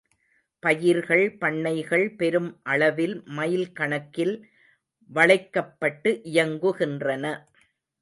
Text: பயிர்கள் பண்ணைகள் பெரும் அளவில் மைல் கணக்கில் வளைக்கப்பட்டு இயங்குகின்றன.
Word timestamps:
பயிர்கள் 0.63 1.37
பண்ணைகள் 1.37 2.05
பெரும் 2.15 2.49
அளவில் 2.63 3.15
மைல் 3.37 3.69
கணக்கில் 3.71 4.35
வளைக்கப்பட்டு 5.11 6.11
இயங்குகின்றன. 6.33 7.25